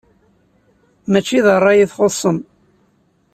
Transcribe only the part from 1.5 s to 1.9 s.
ṛṛay i